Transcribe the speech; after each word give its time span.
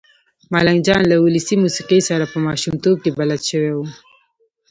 ملنګ 0.51 0.79
جان 0.87 1.01
له 1.11 1.15
ولسي 1.25 1.55
موسېقۍ 1.63 2.01
سره 2.09 2.25
په 2.31 2.37
ماشومتوب 2.47 2.95
کې 3.03 3.11
بلد 3.19 3.41
شوی 3.49 3.71
و. 3.75 3.79